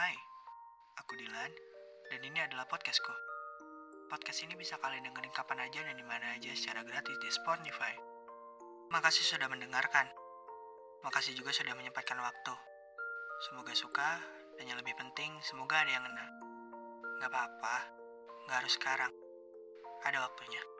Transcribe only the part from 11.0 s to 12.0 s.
Makasih juga sudah